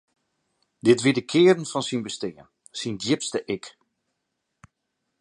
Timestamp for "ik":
3.55-3.65